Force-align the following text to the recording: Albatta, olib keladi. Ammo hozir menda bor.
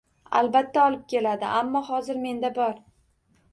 Albatta, 0.37 0.85
olib 0.91 1.03
keladi. 1.13 1.47
Ammo 1.59 1.83
hozir 1.91 2.19
menda 2.25 2.53
bor. 2.59 2.75